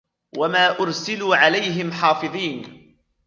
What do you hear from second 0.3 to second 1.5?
وما أرسلوا